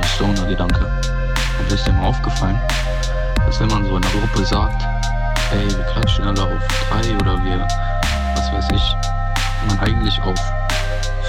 [0.00, 0.86] dieser Stoner-Gedanke.
[1.58, 2.60] Und ist dir mal aufgefallen,
[3.36, 4.82] dass wenn man so in einer Gruppe sagt,
[5.52, 7.68] ey, wir klatschen alle auf drei oder wir,
[8.34, 8.94] was weiß ich,
[9.68, 10.38] man eigentlich auf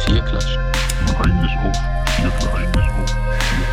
[0.06, 0.58] vier klatscht.
[1.06, 1.78] Man eigentlich auf
[2.16, 3.10] vier, eigentlich auf
[3.40, 3.68] vier.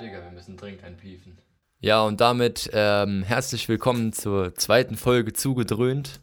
[0.00, 1.38] Digga, wir müssen dringend einpiefen.
[1.80, 6.20] Ja, und damit ähm, herzlich willkommen zur zweiten Folge Zugedröhnt,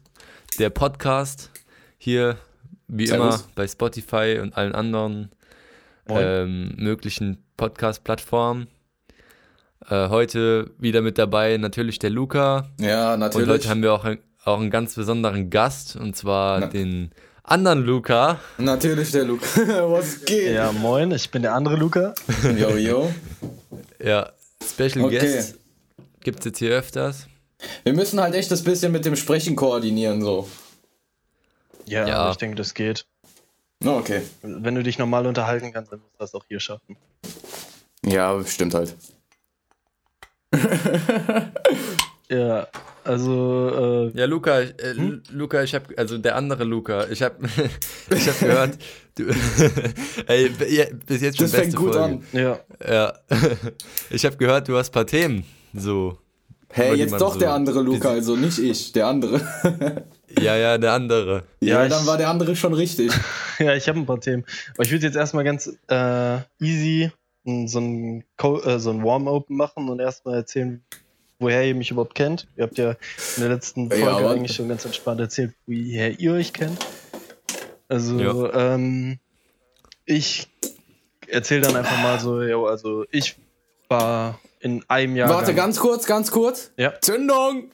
[0.58, 1.50] der Podcast.
[1.98, 2.36] Hier,
[2.88, 3.36] wie Servus.
[3.36, 5.30] immer, bei Spotify und allen anderen
[6.08, 8.68] ähm, möglichen Podcast-Plattformen.
[9.88, 12.68] Äh, heute wieder mit dabei natürlich der Luca.
[12.80, 13.48] Ja, Und natürlich.
[13.48, 16.66] heute haben wir auch, ein, auch einen ganz besonderen Gast, und zwar Na.
[16.66, 17.10] den
[17.42, 18.40] anderen Luca.
[18.58, 19.44] natürlich der Luke.
[19.90, 20.54] Was geht?
[20.54, 22.14] Ja, moin, ich bin der andere Luca.
[22.58, 23.12] Yo, yo.
[24.02, 24.30] Ja,
[24.64, 25.18] Special Okay.
[25.20, 25.58] Guest
[26.20, 27.26] gibt es jetzt hier öfters.
[27.84, 30.48] Wir müssen halt echt das bisschen mit dem Sprechen koordinieren, so.
[31.86, 32.30] Ja, Ja.
[32.30, 33.06] ich denke, das geht.
[33.80, 34.22] Na, okay.
[34.42, 36.96] Wenn du dich normal unterhalten kannst, dann musst du das auch hier schaffen.
[38.04, 38.94] Ja, stimmt halt.
[42.28, 42.66] Ja,
[43.04, 45.22] also, äh, Ja, Luca, äh, Hm?
[45.30, 47.36] Lu- Luca, ich habe also der andere Luca, ich habe
[48.10, 48.78] ich habe gehört,
[49.14, 49.26] du,
[50.26, 50.48] ey,
[51.06, 52.02] bis jetzt schon Das beste fängt gut Folge.
[52.02, 52.24] an.
[52.32, 53.12] ja, Ja.
[54.10, 56.18] Ich habe gehört, du hast ein paar Themen, so.
[56.72, 59.40] Hey, Über die jetzt doch so der andere Luca, also nicht ich, der andere.
[60.38, 61.44] Ja, ja, der andere.
[61.60, 63.10] ja, Ja, dann war der andere schon richtig.
[63.58, 64.44] ja, ich habe ein paar Themen.
[64.74, 67.10] Aber ich würde jetzt erstmal ganz äh, easy
[67.66, 70.82] so ein, äh, so ein Warm-Open machen und erstmal erzählen,
[71.38, 72.48] woher ihr mich überhaupt kennt.
[72.56, 72.90] Ihr habt ja
[73.36, 76.78] in der letzten Ja, Folge aber- eigentlich schon ganz entspannt erzählt, woher ihr euch kennt.
[77.88, 78.74] Also, Ja.
[78.74, 79.18] ähm,
[80.04, 80.48] ich
[81.28, 83.36] erzähle dann einfach mal so, jo, also ich
[83.88, 85.28] war in einem Jahr.
[85.30, 86.72] Warte, ganz kurz, ganz kurz.
[86.76, 86.94] Ja.
[87.00, 87.70] Zündung!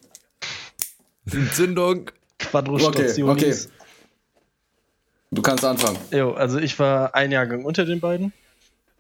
[1.33, 2.11] Entzündung.
[2.51, 3.29] Quadro-Station.
[3.31, 3.69] Okay, okay.
[5.31, 5.97] Du kannst anfangen.
[6.13, 8.33] Jo, also ich war ein Jahrgang unter den beiden.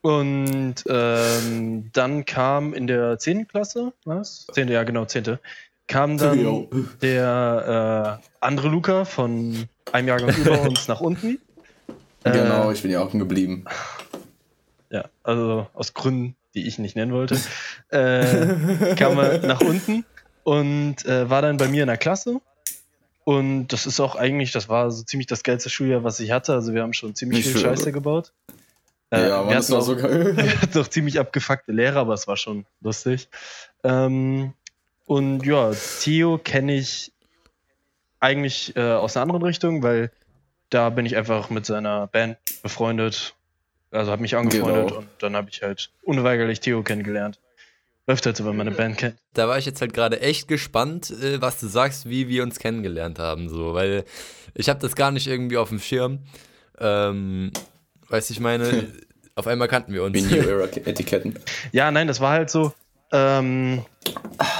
[0.00, 3.46] Und ähm, dann kam in der 10.
[3.48, 4.46] Klasse, was?
[4.52, 4.68] 10.
[4.68, 5.38] Ja, genau, 10.
[5.86, 6.68] Kam dann Jo.
[7.02, 11.38] der äh, andere Luca von einem Jahrgang über uns nach unten.
[12.24, 13.64] Genau, Äh, ich bin ja auch geblieben.
[14.90, 17.36] ja, also aus Gründen, die ich nicht nennen wollte,
[17.90, 20.04] äh, kam er nach unten
[20.44, 22.40] und äh, war dann bei mir in der Klasse.
[23.24, 26.52] Und das ist auch eigentlich, das war so ziemlich das geilste Schuljahr, was ich hatte.
[26.54, 27.92] Also wir haben schon ziemlich Nicht viel schön, Scheiße oder?
[27.92, 28.32] gebaut.
[29.12, 30.36] ja, Äh, Mann, wir das war auch- so geil.
[30.36, 33.28] wir hatten auch ziemlich abgefuckte Lehrer, aber es war schon lustig.
[33.84, 34.54] Ähm,
[35.06, 37.12] und ja, Theo kenne ich
[38.20, 40.10] eigentlich äh, aus einer anderen Richtung, weil
[40.70, 43.34] da bin ich einfach mit seiner Band befreundet.
[43.90, 44.98] Also habe mich angefreundet Genau.
[45.00, 47.38] und dann habe ich halt unweigerlich Theo kennengelernt.
[48.06, 49.16] Läuft halt so, wenn man eine Band kennt.
[49.32, 52.58] Da war ich jetzt halt gerade echt gespannt, äh, was du sagst, wie wir uns
[52.58, 54.04] kennengelernt haben, so, weil
[54.54, 56.20] ich habe das gar nicht irgendwie auf dem Schirm.
[56.80, 57.52] Ähm,
[58.08, 58.88] weißt du, ich meine,
[59.36, 60.14] auf einmal kannten wir uns.
[60.14, 61.38] Wie New Era Etiketten.
[61.70, 62.72] Ja, nein, das war halt so.
[63.12, 63.84] Ähm,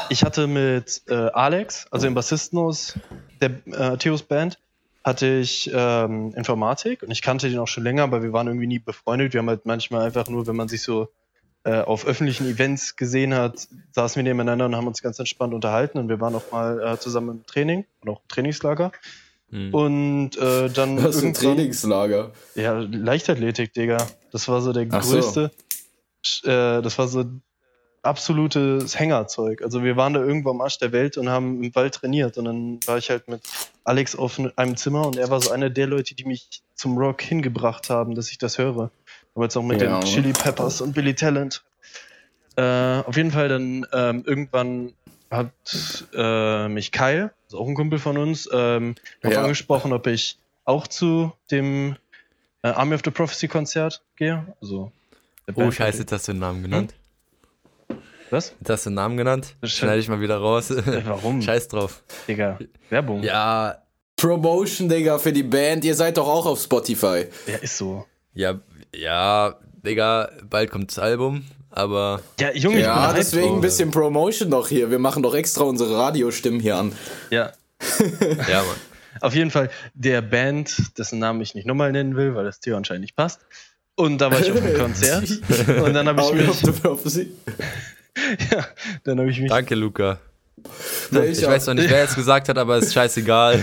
[0.08, 2.98] ich hatte mit äh, Alex, also dem Bassisten aus
[3.40, 4.58] der äh, Theos Band,
[5.02, 8.66] hatte ich ähm, Informatik und ich kannte den auch schon länger, aber wir waren irgendwie
[8.68, 9.32] nie befreundet.
[9.32, 11.08] Wir haben halt manchmal einfach nur, wenn man sich so
[11.64, 15.98] äh, auf öffentlichen Events gesehen hat, saßen wir nebeneinander und haben uns ganz entspannt unterhalten
[15.98, 18.90] und wir waren auch mal äh, zusammen im Training und auch im Trainingslager.
[19.50, 19.72] Hm.
[19.74, 22.32] Und äh, dann Was ein irgendwann- Trainingslager.
[22.54, 24.06] ja, Leichtathletik, Digga.
[24.32, 25.14] Das war so der Ach so.
[25.16, 25.50] größte.
[26.24, 27.24] Sch- Äh, das war so
[28.02, 29.62] absolutes Hängerzeug.
[29.62, 32.36] Also wir waren da irgendwo am Arsch der Welt und haben im Wald trainiert.
[32.38, 33.42] Und dann war ich halt mit
[33.84, 37.22] Alex auf einem Zimmer und er war so einer der Leute, die mich zum Rock
[37.22, 38.90] hingebracht haben, dass ich das höre.
[39.34, 40.00] Damals auch mit Ja.
[40.00, 41.62] den Chili Peppers und Billy Talent.
[42.56, 42.62] Äh,
[43.00, 44.92] auf jeden Fall dann ähm, irgendwann
[45.30, 49.42] hat äh, mich Kyle, also auch ein Kumpel von uns, ähm, darauf Ja.
[49.42, 51.96] angesprochen, ob ich auch zu dem
[52.62, 54.46] äh, Army of the Prophecy Konzert gehe.
[54.60, 54.92] Also
[55.48, 56.94] Oh, Band- scheiße, jetzt hast du den Namen genannt.
[58.30, 58.54] Was?
[58.60, 59.56] Jetzt hast du den Namen genannt.
[59.60, 60.70] Das Schneide ich mal wieder raus.
[61.04, 61.42] Warum?
[61.42, 62.02] Scheiß drauf.
[62.28, 62.58] Digga,
[62.90, 63.22] Werbung.
[63.22, 63.82] Ja,
[64.16, 65.84] Promotion, Digga, für die Band.
[65.84, 67.26] Ihr seid doch auch auf Spotify.
[67.46, 68.06] Ja, ist so.
[68.34, 68.60] Ja,
[68.94, 73.60] ja, Digga, bald kommt das Album, aber Ja, Junge, ich Ja, deswegen ein drauf.
[73.62, 74.90] bisschen Promotion doch hier.
[74.90, 76.92] Wir machen doch extra unsere Radiostimmen hier an.
[77.30, 77.52] Ja.
[78.48, 78.76] ja, Mann.
[79.20, 82.76] Auf jeden Fall der Band, dessen Namen ich nicht nochmal nennen will, weil das Theo
[82.76, 83.40] anscheinend nicht passt.
[83.94, 85.28] Und da war ich auf dem Konzert.
[85.82, 86.56] Und dann habe ich mich.
[86.60, 87.32] the Prophecy.
[88.50, 88.66] Ja,
[89.04, 89.48] dann habe ich mich.
[89.48, 90.18] Danke, Luca.
[91.10, 91.42] Welcher?
[91.42, 93.58] Ich weiß noch nicht, wer es gesagt hat, aber ist scheißegal.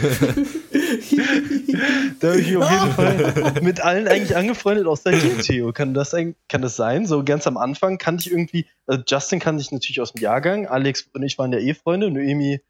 [2.20, 5.72] Da habe ich mich auf jeden Fall mit allen eigentlich angefreundet, außer dir, Theo.
[5.72, 7.06] Kann das, ein, kann das sein?
[7.06, 10.68] So ganz am Anfang kannte ich irgendwie, also Justin kannte ich natürlich aus dem Jahrgang,
[10.68, 12.62] Alex und ich waren ja eh Freunde, Noemi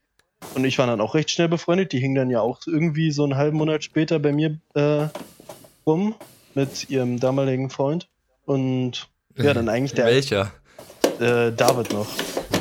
[0.55, 1.91] und ich waren dann auch recht schnell befreundet.
[1.91, 5.07] Die hingen dann ja auch irgendwie so einen halben Monat später bei mir äh,
[5.85, 6.15] rum
[6.55, 8.07] mit ihrem damaligen Freund.
[8.45, 10.51] Und ja, dann eigentlich der Welcher?
[11.19, 12.07] äh, David noch.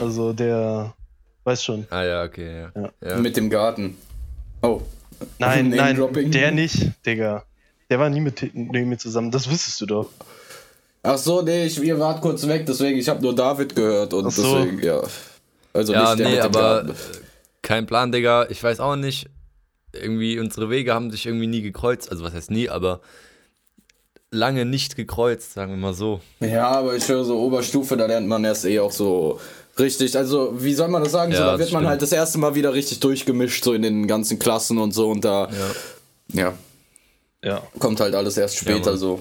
[0.00, 0.94] Also der
[1.44, 1.86] weiß schon.
[1.90, 2.82] Ah ja, okay, ja.
[2.82, 3.10] Ja.
[3.10, 3.16] ja.
[3.16, 3.96] Mit dem Garten.
[4.62, 4.82] Oh.
[5.38, 7.44] Nein, nein, der nicht, Digga.
[7.90, 9.30] Der war nie mit, nie mit zusammen.
[9.30, 10.10] Das wüsstest du doch.
[11.02, 14.30] Ach so, nee, ich, ihr wart kurz weg, deswegen, ich habe nur David gehört und
[14.30, 14.58] so.
[14.64, 15.00] deswegen, ja.
[15.72, 16.90] Also Ja, nicht der nee, mit dem aber Garten.
[16.90, 16.94] äh,
[17.62, 18.46] kein Plan, Digga.
[18.50, 19.28] Ich weiß auch nicht.
[19.92, 22.10] Irgendwie, unsere Wege haben sich irgendwie nie gekreuzt.
[22.10, 23.00] Also, was heißt nie, aber
[24.30, 26.20] lange nicht gekreuzt, sagen wir mal so.
[26.40, 29.40] Ja, aber ich höre so Oberstufe, da lernt man erst eh auch so
[29.78, 31.32] richtig, also wie soll man das sagen?
[31.32, 31.90] so, Ja, da das wird man stimmt.
[31.90, 35.24] halt das erste Mal wieder richtig durchgemischt, so in den ganzen Klassen und so und
[35.24, 35.48] da,
[36.32, 36.42] Ja.
[36.42, 36.54] ja,
[37.44, 37.62] Ja.
[37.78, 39.20] kommt halt alles erst später so.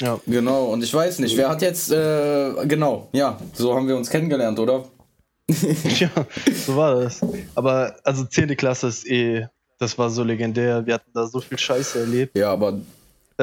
[0.00, 0.20] Ja.
[0.26, 4.08] Genau, und ich weiß nicht, wer hat jetzt, äh, genau, ja, so haben wir uns
[4.08, 4.84] kennengelernt, oder?
[5.98, 6.10] ja,
[6.66, 7.20] so war das.
[7.54, 8.56] Aber also 10.
[8.56, 9.46] Klasse ist eh,
[9.78, 10.84] das war so legendär.
[10.86, 12.36] Wir hatten da so viel Scheiße erlebt.
[12.36, 12.78] Ja, aber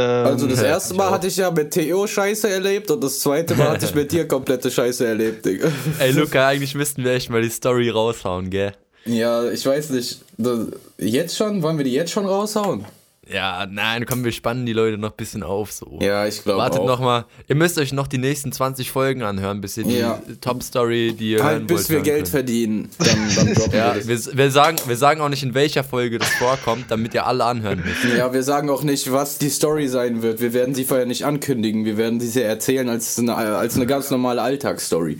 [0.01, 3.55] also das ja, erste Mal hatte ich ja mit Theo Scheiße erlebt und das zweite
[3.55, 5.71] Mal hatte ich mit dir komplette Scheiße erlebt, Digga.
[5.99, 8.73] Ey, Luca, eigentlich müssten wir echt mal die Story raushauen, gell?
[9.05, 11.61] Ja, ich weiß nicht, das, jetzt schon?
[11.61, 12.85] Wollen wir die jetzt schon raushauen?
[13.31, 15.97] Ja, nein, komm, wir spannen die Leute noch ein bisschen auf, so.
[16.01, 16.85] Ja, ich glaube Wartet auch.
[16.87, 17.25] noch mal.
[17.47, 20.21] Ihr müsst euch noch die nächsten 20 Folgen anhören, bis ihr die Ja.
[20.41, 22.27] Top-Story, die ihr Halt hören bis wollt, wir hören Geld könnt.
[22.29, 22.89] verdienen.
[22.99, 24.27] Dann, dann droppen Ja, wir das.
[24.27, 27.45] wir, wir, sagen, wir sagen auch nicht, in welcher Folge das vorkommt, damit ihr alle
[27.45, 28.15] anhören müsst.
[28.17, 30.39] Ja, wir sagen auch nicht, was die Story sein wird.
[30.39, 31.83] Wir werden sie vorher nicht ankündigen.
[31.85, 35.19] Wir werden sie sehr erzählen als eine, als eine ganz normale Alltagsstory.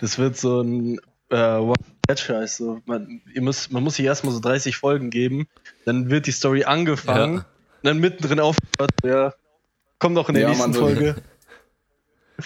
[0.00, 0.98] Das wird so ein
[1.30, 1.58] äh.
[2.46, 2.80] So.
[2.84, 5.46] Man, ihr müsst, man muss sich erstmal so 30 Folgen geben,
[5.84, 7.44] dann wird die Story angefangen, Ja.
[7.82, 8.90] dann mittendrin aufgehört.
[9.04, 9.34] Ja,
[9.98, 11.16] kommt noch in der Ja, nächsten Mann, Folge.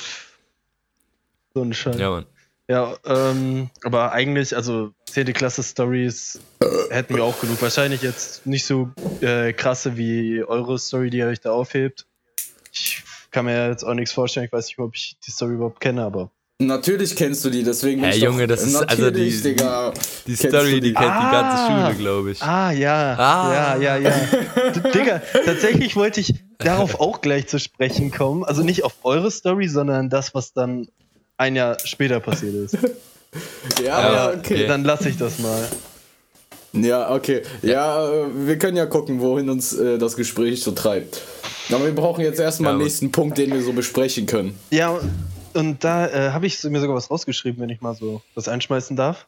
[1.54, 1.98] So ein Scheiß.
[1.98, 2.26] Ja, Mann.
[2.68, 5.32] Ja, ähm, aber eigentlich, also 10.
[5.32, 6.40] Klasse Stories
[6.90, 7.62] hätten wir auch genug.
[7.62, 8.90] Wahrscheinlich jetzt nicht so
[9.20, 12.06] äh, krasse wie eure Story, die ihr euch da aufhebt.
[12.72, 14.46] Ich kann mir jetzt auch nichts vorstellen.
[14.46, 16.30] Ich weiß nicht, ob ich die Story überhaupt kenne, aber.
[16.58, 18.02] Natürlich kennst du die, deswegen.
[18.02, 19.92] Hey, Junge, das ist also Natürlich, die- Digga.
[20.26, 20.94] Die Story, die die?
[20.94, 21.84] kennt die ganze Ah.
[21.84, 22.42] Schule, glaube ich.
[22.42, 23.14] Ah, ja.
[23.18, 23.76] Ah.
[23.78, 24.10] Ja, ja, ja.
[24.94, 28.42] Digga, tatsächlich wollte ich darauf auch gleich zu sprechen kommen.
[28.42, 30.88] Also nicht auf eure Story, sondern das, was dann
[31.36, 32.78] ein Jahr später passiert ist.
[33.84, 34.38] Ja, Ja, okay.
[34.38, 34.66] okay.
[34.66, 35.68] Dann lasse ich das mal.
[36.72, 37.42] Ja, okay.
[37.60, 41.20] Ja, äh, wir können ja gucken, wohin uns äh, das Gespräch so treibt.
[41.70, 42.86] Aber wir brauchen jetzt erstmal Ja, einen Mann.
[42.86, 44.58] nächsten Punkt, den wir so besprechen können.
[44.70, 44.98] Ja,
[45.56, 48.96] und da äh, habe ich mir sogar was rausgeschrieben, wenn ich mal so was einschmeißen
[48.96, 49.26] darf.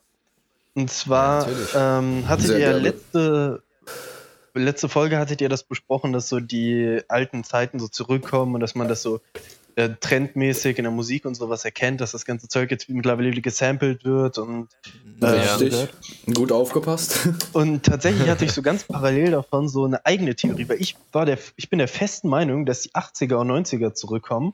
[0.74, 2.78] Und zwar Ja, ähm, hattet Sehr ihr gerne.
[2.78, 3.62] letzte,
[4.54, 8.74] letzte Folge hattet ihr das besprochen, dass so die alten Zeiten so zurückkommen und dass
[8.74, 9.20] man das so
[9.74, 14.04] äh, trendmäßig in der Musik und sowas erkennt, dass das ganze Zeug jetzt mittlerweile gesampelt
[14.04, 14.68] wird und
[15.20, 15.72] äh, Richtig.
[15.72, 15.94] wird.
[16.34, 17.28] Gut aufgepasst.
[17.52, 21.26] Und tatsächlich hatte ich so ganz parallel davon so eine eigene Theorie, weil ich war
[21.26, 24.52] der, ich bin der festen Meinung, dass die 80er und 90er zurückkommen,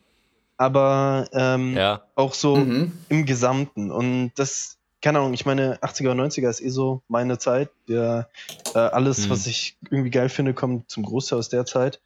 [0.56, 2.02] aber ähm, Ja.
[2.14, 2.92] auch so Mhm.
[3.08, 3.90] im Gesamten.
[3.90, 7.70] Und das, keine Ahnung, ich meine, 80er und 90er ist eh so meine Zeit.
[7.86, 8.28] Ja,
[8.74, 9.30] äh, alles, Mhm.
[9.30, 12.00] was ich irgendwie geil finde, kommt zum Großteil aus der Zeit.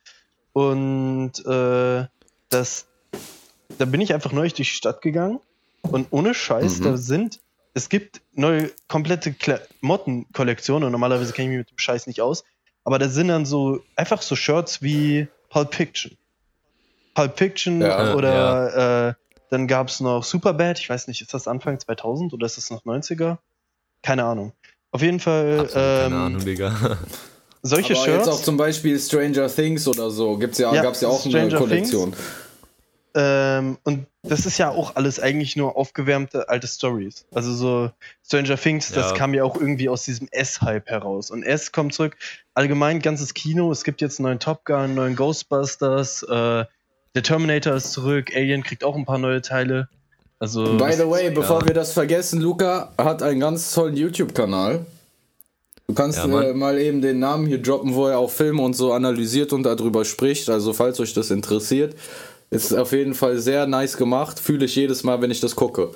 [0.52, 2.06] Und äh,
[2.50, 2.86] das,
[3.78, 5.40] da bin ich einfach neulich durch die Stadt gegangen
[5.90, 6.84] und ohne Scheiß, Mhm.
[6.84, 7.40] da sind,
[7.74, 9.34] es gibt neue komplette
[9.80, 12.44] Mottenkollektionen und normalerweise kenne ich mich mit dem Scheiß nicht aus,
[12.84, 16.16] aber da sind dann so einfach so Shirts wie Pulp Fiction.
[17.18, 19.14] Pulp Fiction Ja, oder Äh,
[19.50, 22.70] dann gab es noch Superbad, ich weiß nicht, ist das Anfang 2000 oder ist das
[22.70, 23.38] noch 90er?
[24.02, 24.52] Keine Ahnung.
[24.92, 26.98] Auf jeden Fall Absolut keine ähm, Ahnung, Digga.
[27.62, 28.26] solche Aber Shirts.
[28.26, 30.37] jetzt auch zum Beispiel Stranger Things oder so.
[30.37, 32.12] Gibt's ja, Ja, gab's ja auch eine Stranger Kollektion.
[33.14, 37.26] Ähm, und das ist ja auch alles eigentlich nur aufgewärmte alte Stories.
[37.34, 37.90] Also so
[38.25, 39.16] Stranger Things, das Ja.
[39.16, 41.30] kam ja auch irgendwie aus diesem S-Hype heraus.
[41.30, 42.16] Und S kommt zurück.
[42.54, 43.72] Allgemein ganzes Kino.
[43.72, 46.22] Es gibt jetzt einen neuen Top Gun, einen neuen Ghostbusters.
[46.22, 46.66] Äh,
[47.14, 48.30] der Terminator ist zurück.
[48.34, 49.88] Alien kriegt auch ein paar neue Teile.
[50.38, 51.66] Also By the way, bevor Ja.
[51.66, 54.86] wir das vergessen, Luca hat einen ganz tollen YouTube-Kanal.
[55.88, 58.74] Du kannst Ja, äh, mal eben den Namen hier droppen, wo er auch Filme und
[58.74, 60.48] so analysiert und darüber spricht.
[60.50, 61.96] Also falls euch das interessiert,
[62.50, 64.38] ist auf jeden Fall sehr nice gemacht.
[64.38, 65.90] Fühle ich jedes Mal, wenn ich das gucke.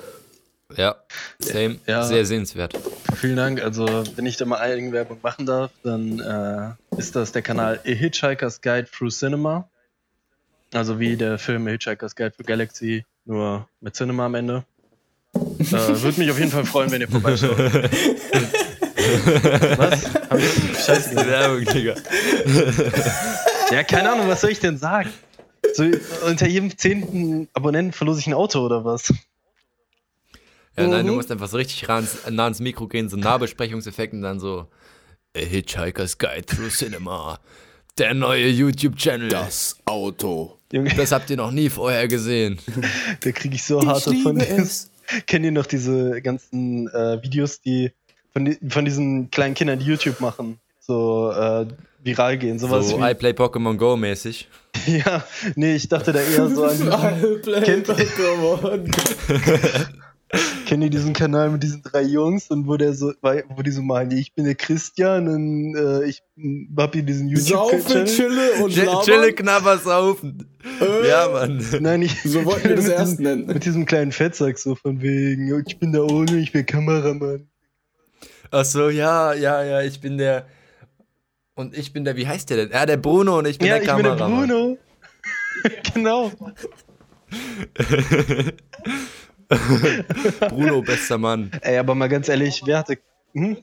[0.76, 0.96] Ja,
[1.38, 1.76] same.
[1.86, 2.02] Ja.
[2.02, 2.72] Sehr sehenswert.
[3.14, 3.62] vielen Dank.
[3.62, 7.88] Also wenn ich da mal Eigenwerbung machen darf, dann äh, ist das der Kanal A
[7.90, 9.68] Hitchhiker's Guide Through Cinema.
[10.72, 14.64] Also wie der Film Hitchhiker's Guide for Galaxy, nur mit Cinema am Ende.
[15.34, 15.38] äh,
[15.70, 17.58] Würde mich auf jeden Fall freuen, wenn ihr vorbeischaut.
[19.78, 20.14] was?
[20.30, 21.28] Hab ich Scheiße gesagt?
[21.28, 21.94] Werbung, Digga.
[23.70, 25.10] Ja, keine Ahnung, was soll ich denn sagen?
[25.74, 25.84] So,
[26.26, 29.12] unter jedem zehnten Abonnenten verlose ich ein Auto oder was?
[30.76, 31.08] Ja, nein, Mhm.
[31.08, 34.40] du musst einfach so richtig nah ans, nah ans Mikro gehen, so Nahbesprechungseffekt und dann
[34.40, 34.68] so
[35.36, 37.38] A Hitchhiker's Guide Through Cinema.
[37.98, 39.28] Der neue YouTube-Channel.
[39.28, 40.56] Das Auto.
[40.72, 42.58] Junge, Das habt ihr noch nie vorher gesehen.
[43.20, 44.38] da kriege ich so hart davon.
[45.26, 47.92] Kennt ihr noch diese ganzen äh, Videos, die
[48.32, 51.66] von, die von diesen kleinen Kindern, die YouTube machen, so äh,
[52.02, 52.58] viral gehen?
[52.58, 54.48] Sowas So wie, I play Pokémon Go mäßig.
[54.86, 55.22] ja,
[55.54, 57.88] nee, ich dachte da eher so an diesen, Kennt-
[60.66, 63.82] Kennt ihr diesen Kanal mit diesen drei Jungs und wo der so, wo die so
[63.82, 66.22] malen, ich bin der Christian und äh, ich
[66.76, 68.04] hab hier diesen Saufen, YouTube-Channel.
[68.06, 69.04] chille und Chill- labern.
[69.04, 70.46] Chille, knabber, saufen.
[71.06, 71.62] Ja, Mann.
[71.80, 73.46] Nein, ich, So wollten wir das mit erst diesem, nennen.
[73.46, 77.46] Mit diesem kleinen Fettsack so von wegen, "Ja, ich bin der Ohne, ich bin Kameramann.
[78.50, 80.46] Ach so, ja, ja, ja, ich bin der.
[81.54, 82.70] Und ich bin der, wie heißt der denn?
[82.70, 84.48] Ja, der Bruno und ich bin ja, der ich bin der Kameramann.
[84.48, 84.78] Bruno.
[85.94, 86.32] genau.
[90.48, 91.50] Bruno, bester Mann.
[91.60, 92.98] Ey, aber mal ganz ehrlich, wer hatte.
[93.34, 93.58] Hm?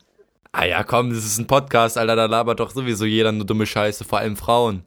[0.52, 3.66] Ah ja, komm, das ist ein Podcast, Alter, da labert doch sowieso jeder nur dumme
[3.66, 4.82] Scheiße, vor allem Frauen.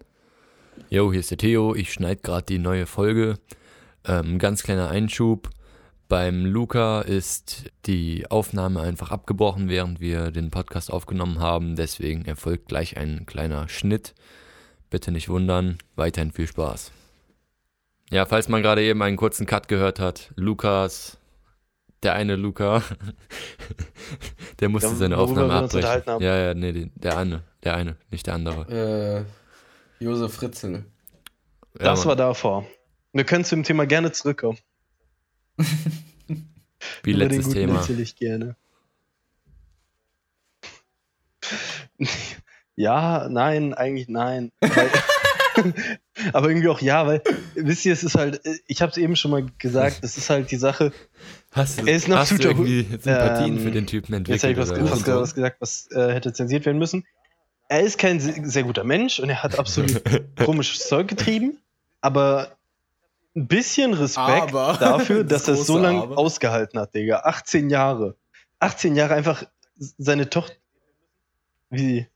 [0.90, 3.40] Jo, hier ist der Theo, ich schneide gerade die neue Folge.
[4.06, 5.50] Ähm, ganz kleiner Einschub.
[6.10, 11.76] Beim Luca ist die Aufnahme einfach abgebrochen, während wir den Podcast aufgenommen haben.
[11.76, 14.14] Deswegen erfolgt gleich ein kleiner Schnitt.
[14.90, 15.78] Bitte nicht wundern.
[15.96, 16.92] Weiterhin viel Spaß.
[18.14, 21.18] Ja, falls man gerade eben einen kurzen Cut gehört hat, Lukas,
[22.04, 22.84] der eine Luca,
[24.60, 26.04] der musste Ja, seine Aufnahme abbrechen.
[26.22, 29.26] Ja, ja, nee, den- der eine, der eine, nicht der andere.
[30.00, 30.86] Äh, Josef Fritzel.
[31.80, 32.10] Ja, das Mann.
[32.10, 32.68] war davor.
[33.14, 34.60] Wir können zu dem Thema gerne zurückkommen.
[35.58, 37.76] wie Über den letztes guten Thema.
[37.78, 38.56] erzähle ich gerne.
[42.76, 44.52] ja, nein, eigentlich nein.
[46.34, 47.22] Aber irgendwie auch ja, weil,
[47.56, 50.52] wisst ihr, es ist halt, ich habe es eben schon mal gesagt, es ist halt
[50.52, 50.92] die Sache,
[51.52, 54.42] Hast du, Er ist noch hast du Tutor- irgendwie Sympathien ähm, für den Typen entwickelt?
[54.42, 57.06] Jetzt habe ich was, was, was gesagt, was äh, hätte zensiert werden müssen.
[57.70, 60.02] Er ist kein se- sehr guter Mensch und er hat absolut
[60.46, 61.58] komisches Zeug getrieben,
[62.02, 62.58] aber
[63.36, 66.18] ein bisschen Respekt Aber- dafür, das dass er es so lange Aber.
[66.18, 67.22] ausgehalten hat, Digga.
[67.24, 68.16] 18 Jahre.
[68.60, 69.44] 18 Jahre einfach
[69.78, 70.56] seine Tochter.
[71.70, 72.08] Wie?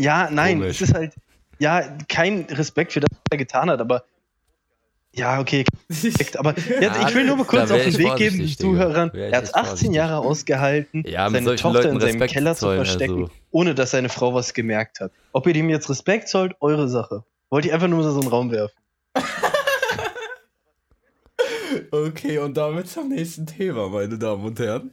[0.00, 0.80] Ja, nein, Komisch.
[0.80, 1.14] es ist halt,
[1.58, 4.04] ja, kein Respekt für das, was er getan hat, aber
[5.12, 8.48] ja, okay, Respekt, aber jetzt, ich will nur mal kurz auf den Weg geben, den
[8.48, 9.10] Zuhörern.
[9.12, 9.96] Er hat echt 18 vorsichtig.
[9.96, 13.30] Jahre ausgehalten, Ja, seine Tochter Leuten in seinem Respekt Keller zu zollen, verstecken, also.
[13.50, 15.10] ohne dass seine Frau was gemerkt hat.
[15.32, 17.24] Ob ihr dem jetzt Respekt zollt, eure Sache.
[17.50, 18.74] Wollte ich einfach nur so in den Raum werfen.
[21.92, 24.92] Okay, und damit zum nächsten Thema, meine Damen und Herren.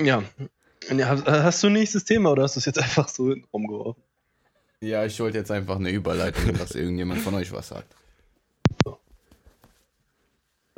[0.00, 0.22] Ja.
[0.88, 3.66] Hast du ein nächstes Thema oder hast du es jetzt einfach so in den Raum
[3.66, 4.02] geworfen?
[4.80, 7.94] Ja, ich wollte jetzt einfach eine Überleitung, dass irgendjemand von euch was sagt.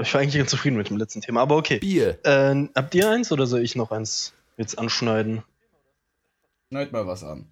[0.01, 1.79] Ich war eigentlich ganz zufrieden mit dem letzten Thema, aber okay.
[1.79, 2.19] Bier.
[2.25, 5.43] Äh, habt ihr eins oder soll ich noch eins jetzt anschneiden?
[6.69, 7.47] Schneid mal was an.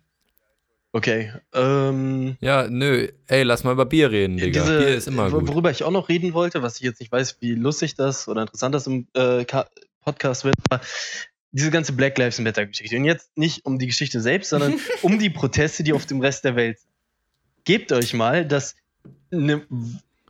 [0.93, 1.33] Okay.
[1.55, 4.63] Ähm, Ja, nö, ey, lass mal über Bier reden, Digga.
[4.63, 5.47] diese, Bier ist immer gut.
[5.47, 8.43] Worüber ich auch noch reden wollte, was ich jetzt nicht weiß, wie lustig das oder
[8.43, 9.45] interessant das im äh,
[10.05, 10.81] Podcast wird, war
[11.53, 12.97] diese ganze Black Lives Matter Geschichte.
[12.97, 16.45] Und jetzt nicht um die Geschichte selbst, sondern um die Proteste, die auf dem Rest
[16.45, 16.91] der Welt sind.
[17.65, 18.77] Gebt euch mal, dass
[19.31, 19.67] ne,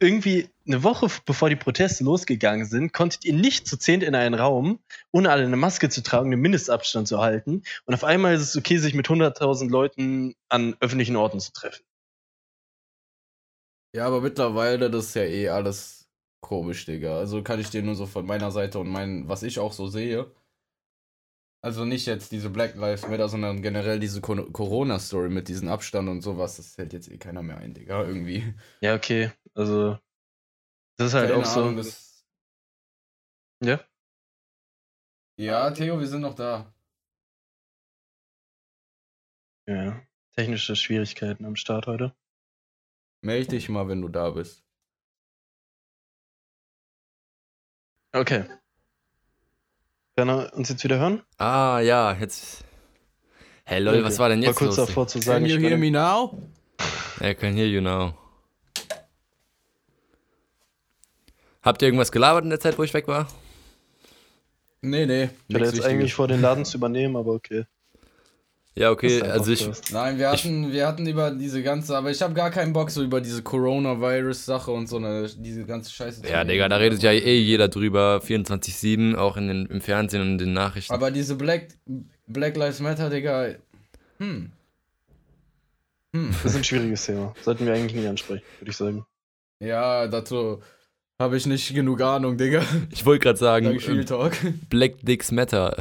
[0.01, 4.35] irgendwie eine Woche bevor die Proteste losgegangen sind, konntet ihr nicht zu zehnt in einen
[4.35, 4.79] Raum,
[5.13, 7.63] ohne alle eine Maske zu tragen, einen Mindestabstand zu halten.
[7.85, 11.85] Und auf einmal ist es okay, sich mit 100.000 Leuten an öffentlichen Orten zu treffen.
[13.95, 16.09] Ja, aber mittlerweile, das ist ja eh alles
[16.41, 17.19] komisch, Digga.
[17.19, 19.89] Also kann ich dir nur so von meiner Seite und mein, was ich auch so
[19.89, 20.31] sehe.
[21.63, 26.09] Also nicht jetzt diese Black Lives Matter, sondern generell diese Co- Corona-Story mit diesem Abstand
[26.09, 28.55] und sowas, das hält jetzt eh keiner mehr ein, Digga, irgendwie.
[28.81, 29.31] Ja, okay.
[29.55, 29.99] Also,
[30.97, 31.61] das ist halt Keine auch so.
[31.65, 32.25] Ahnung, das-
[33.63, 33.79] Ja?
[35.39, 36.73] Ja, Theo, wir sind noch da.
[39.67, 40.03] Ja.
[40.37, 42.15] Technische Schwierigkeiten am Start heute.
[43.23, 44.65] Meld dich mal, wenn du da bist.
[48.15, 48.45] Okay.
[50.21, 51.23] Kann er uns jetzt wieder hören?
[51.39, 52.63] Ah, ja, jetzt.
[53.65, 54.89] Hey, lol, was war denn War jetzt kurz los?
[54.89, 56.39] davor zu sagen, Can you ich hear me now?
[57.23, 58.13] I can hear you now.
[61.63, 63.29] Habt ihr irgendwas gelabert in der Zeit, wo ich weg war?
[64.83, 65.31] Nee, nee.
[65.49, 67.65] ich hatte jetzt eigentlich vor, den Laden zu übernehmen, aber okay.
[68.81, 69.61] Ja, Das okay, also ich.
[69.61, 69.93] Podcast.
[69.93, 73.03] Nein, wir hatten, wir hatten über diese ganze, aber ich habe gar keinen Bock so
[73.03, 76.23] über diese Coronavirus-Sache und so eine, diese ganze Scheiße.
[76.27, 76.45] Ja.
[76.45, 80.39] Digga, da redet ja eh jeder drüber, 24-7, auch in den, im Fernsehen und in
[80.39, 80.95] den Nachrichten.
[80.95, 81.69] Aber diese Black,
[82.27, 83.57] Black Lives Matter, Digga.
[84.19, 84.51] Hm.
[86.15, 86.35] Hm.
[86.43, 87.35] Das ist ein schwieriges Thema.
[87.43, 89.05] Sollten wir eigentlich nie ansprechen, würde ich sagen.
[89.61, 90.63] Ja, dazu
[91.19, 92.63] Habe ich nicht genug Ahnung, Digga.
[92.91, 94.33] Ich wollte gerade sagen, Dank ähm, Talk.
[94.71, 95.77] Black Dicks Matter.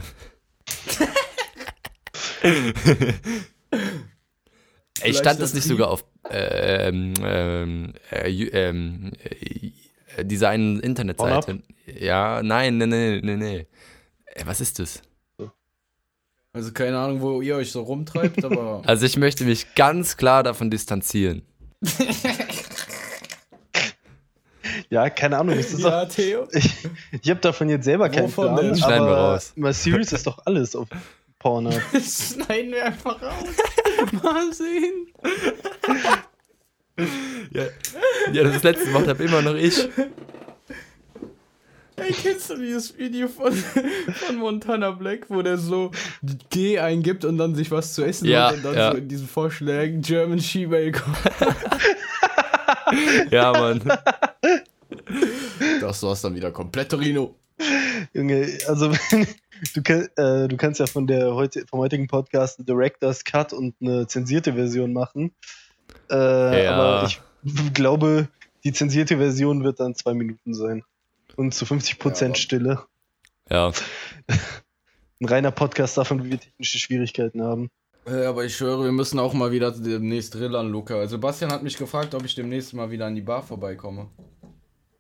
[5.02, 11.62] Ey, stand das das nicht sogar auf ähm, ähm, äh, ähm, äh, dieser einen Internetseite?
[11.86, 13.68] Ja, nein, nee, nee, nee, nee.
[14.26, 15.02] Ey, was ist das?
[16.52, 18.82] Also keine Ahnung, wo ihr euch so rumtreibt, aber.
[18.86, 21.44] Also ich möchte mich ganz klar davon distanzieren.
[24.92, 25.56] Ja, keine Ahnung.
[25.56, 26.48] Ist ja, doch, Theo.
[26.52, 26.72] ich
[27.22, 28.66] ich habe davon jetzt selber keinen Wovon Plan.
[28.66, 28.76] denn?
[28.76, 29.54] Schneiden wir aber raus.
[29.56, 30.88] My Series ist doch alles auf
[31.40, 31.82] Pornhub.
[31.94, 33.48] Schneiden wir einfach raus.
[34.24, 35.08] Mal sehen.
[37.52, 37.64] Ja,
[38.34, 39.88] ja das letzte gemacht habe immer noch ich.
[41.96, 45.92] Ey, kennst du dieses Video von, von Montana Black, wo der so
[46.50, 48.92] G eingibt und dann sich was zu essen Ja, holt und dann ja.
[48.92, 51.18] so in diesen Vorschlägen German She-Mail kommt?
[53.32, 53.82] Ja, Mann.
[55.82, 57.36] Das war's dann wieder komplett, Torino.
[58.14, 58.92] Junge, also
[59.74, 63.76] du, äh, du kannst ja von der heute, vom heutigen Podcast einen Director's Cut und
[63.82, 65.32] eine zensierte Version machen.
[66.10, 66.72] Äh, Ja.
[66.76, 67.22] Aber ich
[67.74, 68.28] glaube,
[68.64, 70.84] die zensierte Version wird dann zwei Minuten sein.
[71.36, 72.84] Und zu 50% Ja, Stille.
[73.50, 73.72] Ja.
[75.22, 77.70] Ein reiner Podcast davon, wie wir technische Schwierigkeiten haben.
[78.06, 80.96] Äh, aber ich schwöre, wir müssen auch mal wieder demnächst drillern, Luca.
[80.96, 84.08] Also Sebastian hat mich gefragt, ob ich demnächst mal wieder an die Bar vorbeikomme.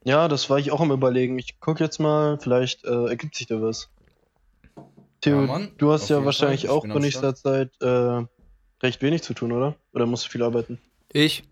[0.03, 1.37] Ja, das war ich auch am überlegen.
[1.39, 3.89] Ich guck jetzt mal, vielleicht äh, ergibt sich da was.
[5.21, 6.69] Theo, Ja, du hast auf ja wahrscheinlich Fall.
[6.71, 8.21] Auch in nächster Zeit äh,
[8.81, 9.75] recht wenig zu tun, oder?
[9.93, 10.79] Oder musst du viel arbeiten?
[11.13, 11.43] Ich?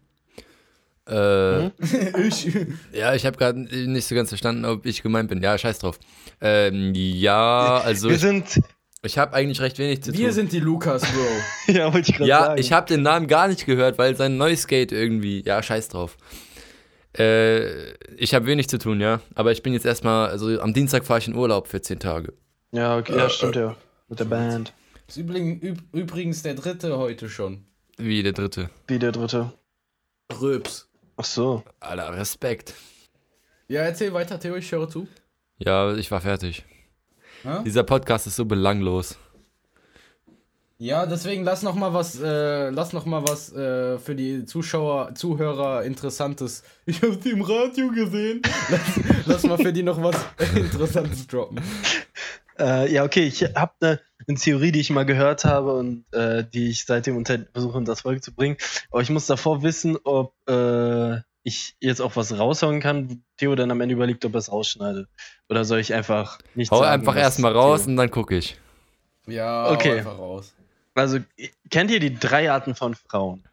[1.08, 1.72] Äh, Mhm.
[2.28, 2.50] ich.
[2.94, 5.42] Ja, ich habe gerade nicht so ganz verstanden, ob ich gemeint bin.
[5.42, 6.00] Ja, scheiß drauf.
[6.42, 8.60] Ähm, ja, also wir ich, sind,
[9.04, 10.34] ich habe eigentlich recht wenig zu Wir tun.
[10.34, 11.74] sind die Lukas, Bro.
[11.74, 12.60] ja, wollte ich gerade ja, sagen.
[12.60, 15.44] ich habe den Namen gar nicht gehört, weil sein neues Skate irgendwie.
[15.46, 16.18] Ja, scheiß drauf.
[17.18, 19.22] Äh, ich habe wenig zu tun, ja.
[19.34, 22.34] Aber ich bin jetzt erstmal, also am Dienstag fahre ich in Urlaub für zehn Tage.
[22.72, 23.76] Ja, okay, ja, stimmt ja.
[24.10, 24.74] Mit der Band.
[25.08, 27.66] Ist übrigens, üb, übrigens der dritte heute schon.
[27.98, 28.70] Wie der dritte.
[28.88, 29.54] Wie der dritte.
[30.42, 30.90] Röps.
[31.16, 31.64] Ach so.
[31.80, 32.74] Alter, Respekt.
[33.68, 35.08] Ja, erzähl weiter, Theo, ich höre zu.
[35.58, 36.64] Ja, ich war fertig.
[37.44, 37.64] Hä?
[37.66, 39.18] Dieser Podcast ist so belanglos.
[40.80, 45.16] Ja, deswegen lass noch mal was, äh, lass noch mal was äh, für die Zuschauer,
[45.16, 46.64] Zuhörer interessantes.
[46.86, 48.42] Ich habe sie im Radio gesehen.
[48.70, 48.82] Lass,
[49.26, 50.16] lass mal für die noch was
[50.56, 51.60] Interessantes droppen.
[52.60, 56.44] Äh, ja, okay, ich habe eine eine Theorie, die ich mal gehört habe und äh,
[56.44, 58.58] die ich seitdem unter versuche, unter das Volk zu bringen.
[58.92, 63.56] Aber ich muss davor wissen, ob äh, ich jetzt auch was raushauen kann, wo Theo
[63.56, 65.08] dann am Ende überlegt, ob er es rausschneidet.
[65.50, 68.58] Oder soll ich einfach nicht Hau sagen, einfach erstmal raus Theo- und dann gucke ich.
[69.28, 69.92] Ja, Okay.
[69.92, 70.54] hau einfach raus.
[70.96, 71.20] Also,
[71.70, 73.48] kennt ihr die drei Arten von Frauen?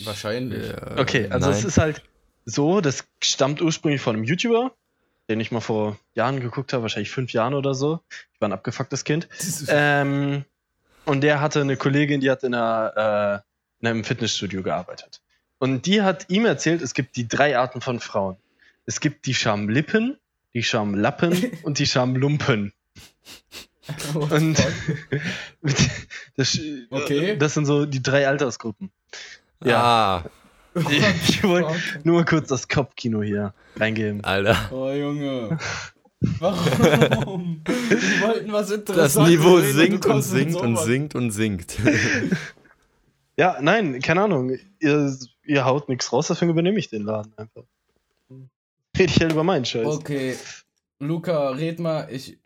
[0.00, 0.70] Wahrscheinlich.
[0.70, 1.58] Äh, Okay, also nein.
[1.58, 2.02] es ist halt
[2.44, 4.74] so, das stammt ursprünglich von einem YouTuber,
[5.28, 8.00] den ich mal vor Jahren geguckt habe, wahrscheinlich fünf Jahren oder so.
[8.34, 9.28] Ich war ein abgefucktes Kind.
[9.68, 10.44] Ähm,
[11.06, 15.20] und der hatte eine Kollegin, die hat in, einer, äh, in einem Fitnessstudio gearbeitet.
[15.58, 18.36] Und die hat ihm erzählt, es gibt die drei Arten von Frauen.
[18.86, 20.18] Es gibt die Schamlippen,
[20.54, 22.72] die Schamlappen und die Schamlumpen.
[24.14, 24.56] Und
[26.36, 26.58] das,
[26.90, 27.36] Okay.
[27.36, 28.90] das sind so die drei Altersgruppen.
[29.62, 29.82] Ja.
[29.82, 30.24] Ah,
[31.28, 34.24] Ich wollte nur mal kurz das Kopfkino hier reingeben.
[34.24, 34.70] Alter.
[34.72, 35.58] Oh, Junge.
[36.38, 37.62] Warum?
[37.68, 39.30] Die wollten was Das Interessantes.
[39.30, 41.78] Niveau reden sinkt und kommst mit sinkt und sinkt und sinkt.
[43.36, 44.56] Ja, nein, keine Ahnung.
[44.78, 47.64] Ihr, ihr haut nichts raus, deswegen übernehme ich den Laden einfach.
[48.96, 49.86] Rede ich halt über meinen Scheiß.
[49.86, 50.36] Okay.
[51.00, 52.06] Luca, red mal.
[52.12, 52.38] Ich.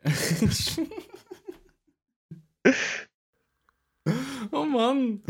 [4.51, 5.23] oh Mann.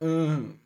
[0.00, 0.58] Ähm,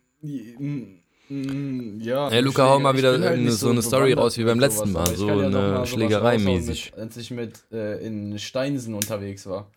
[1.29, 2.29] mm, ja.
[2.29, 5.27] Ey, Luca, hau mal wieder halt so eine Story raus wie beim letzten Mal, so
[5.29, 6.91] ja eine Schlägerei-mäßig.
[6.93, 9.69] raushauen, mit- Als ich mit äh, in Steinsen unterwegs war.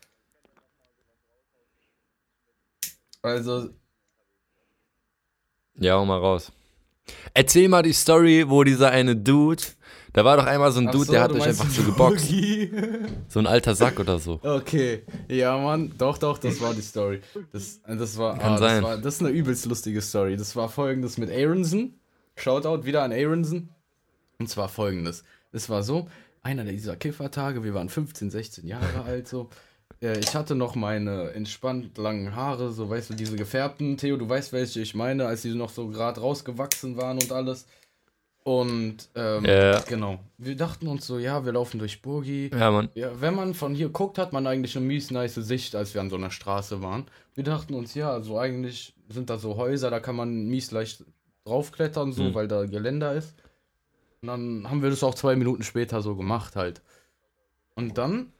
[3.23, 3.71] Also,
[5.79, 6.53] Ja, hau mal raus.
[7.35, 9.63] Erzähl mal die Story, wo dieser eine Dude,
[10.13, 12.29] da war doch einmal so ein ach Dude, so, der hat euch einfach so geboxt.
[13.29, 14.41] So ein alter Sack oder so.
[14.43, 17.21] Okay, ja, Mann, doch, doch, das war die Story.
[17.53, 18.83] Das, das war, Kann ah, sein.
[18.83, 20.37] Das, war, das ist eine übelst lustige Story.
[20.37, 21.95] Das war folgendes mit Aronson.
[22.37, 23.69] Shoutout wieder an Aronson.
[24.39, 25.25] Und zwar folgendes.
[25.53, 26.09] Es war so,
[26.43, 29.51] einer dieser Kiffertage, wir waren 15, 16 Jahre alt so.
[30.01, 33.97] Äh, Ich hatte noch meine entspannt langen Haare, so weißt du, diese gefärbten.
[33.97, 37.67] Theo, du weißt, welche ich meine, als die noch so gerade rausgewachsen waren und alles.
[38.43, 39.81] Und ähm, Ja.
[39.81, 40.19] genau.
[40.39, 42.51] Wir dachten uns so, ja, wir laufen durch Burgi.
[42.53, 42.89] Ja, Mann.
[42.95, 46.01] Ja, wenn man von hier guckt, hat man eigentlich eine mies nice Sicht, als wir
[46.01, 47.07] an so einer Straße waren.
[47.35, 51.05] Wir dachten uns, ja, also eigentlich sind da so Häuser, da kann man mies leicht
[51.45, 52.35] draufklettern, so, Mhm.
[52.35, 53.35] weil da Geländer ist.
[54.23, 56.83] Und dann haben wir das auch zwei Minuten später so gemacht halt.
[57.75, 58.33] Und dann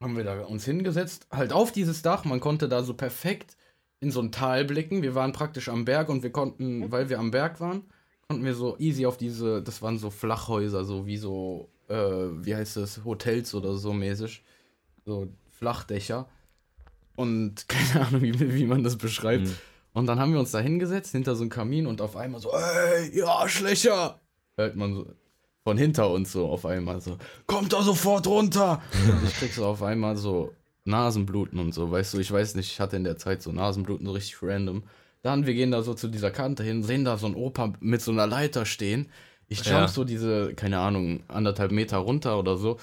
[0.00, 2.24] haben wir da uns hingesetzt, halt auf dieses Dach.
[2.24, 3.56] Man konnte da so perfekt
[4.00, 5.02] in so ein Tal blicken.
[5.02, 7.84] Wir waren praktisch am Berg und wir konnten, weil wir am Berg waren,
[8.32, 12.56] konnten wir so easy auf diese, das waren so Flachhäuser, so wie so, äh, wie
[12.56, 14.42] heißt das, Hotels oder so mäßig.
[15.04, 16.26] So Flachdächer.
[17.14, 19.48] Und keine Ahnung, wie, wie man das beschreibt.
[19.48, 19.56] Mhm.
[19.92, 22.50] Und dann haben wir uns da hingesetzt, hinter so einem Kamin und auf einmal so,
[22.52, 24.18] ey, ihr Arschlöcher!
[24.56, 25.06] Hört man so
[25.62, 28.82] von hinter uns so auf einmal so, kommt da sofort runter!
[28.94, 30.54] und ich krieg so auf einmal so
[30.86, 34.06] Nasenbluten und so, weißt du, ich weiß nicht, ich hatte in der Zeit so Nasenbluten
[34.06, 34.84] so richtig random.
[35.22, 38.02] Dann, wir gehen da so zu dieser Kante hin, sehen da so einen Opa mit
[38.02, 39.08] so einer Leiter stehen.
[39.48, 39.88] Ich jump Ja.
[39.88, 42.78] so diese, keine Ahnung, anderthalb Meter runter oder so.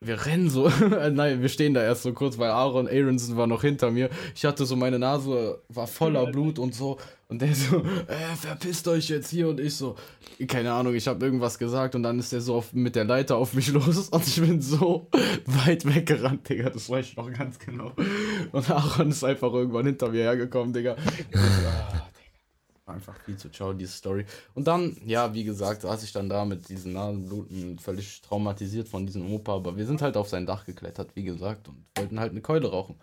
[0.00, 0.70] Wir rennen so,
[1.10, 4.08] nein, wir stehen da erst so kurz, weil Aaron Aronson war noch hinter mir.
[4.34, 6.98] Ich hatte so, meine Nase war voller Blut und so.
[7.26, 9.48] Und der so, äh, verpisst euch jetzt hier.
[9.48, 9.96] Und ich so,
[10.46, 11.96] keine Ahnung, ich habe irgendwas gesagt.
[11.96, 14.08] Und dann ist der so auf, mit der Leiter auf mich los.
[14.08, 15.08] Und ich bin so
[15.46, 16.70] weit weggerannt, Digga.
[16.70, 17.92] Das weiß ich noch ganz genau.
[18.52, 20.96] Und Aaron ist einfach irgendwann hinter mir hergekommen, Digga.
[22.86, 24.24] Ah, Einfach viel zu ciao, diese Story.
[24.54, 29.04] Und dann, ja, wie gesagt, saß ich dann da mit diesen Nasenbluten, völlig traumatisiert von
[29.04, 29.56] diesem Opa.
[29.56, 32.70] Aber wir sind halt auf sein Dach geklettert, wie gesagt, und wollten halt eine Keule
[32.70, 32.96] rauchen.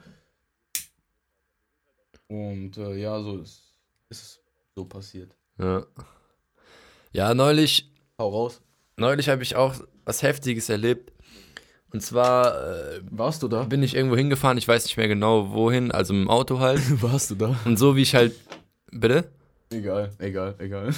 [2.28, 3.76] Und äh, ja, so ist,
[4.10, 4.40] ist es
[4.74, 5.36] so passiert.
[5.60, 5.86] Ja.
[7.12, 8.62] Ja, neulich, Hau raus.
[8.98, 11.12] neulich habe ich auch was Heftiges erlebt.
[11.96, 13.64] Und zwar äh, Warst du da?
[13.64, 16.82] bin ich irgendwo hingefahren, ich weiß nicht mehr genau wohin, also im Auto halt.
[17.02, 17.58] Warst du da?
[17.64, 18.34] Und so wie ich halt.
[18.92, 19.30] Bitte?
[19.70, 20.94] Egal, egal, egal.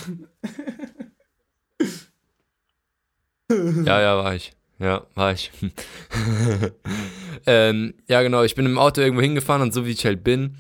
[3.51, 4.53] Ja, ja, war ich.
[4.79, 5.51] Ja, war ich.
[7.45, 10.55] ähm, ja, genau, ich bin im Auto irgendwo hingefahren und so wie ich halt bin,